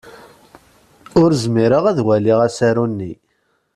[1.21, 3.13] Ur zmireɣ ad waliɣ asaru-nni.